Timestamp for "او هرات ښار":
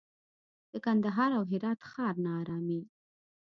1.37-2.15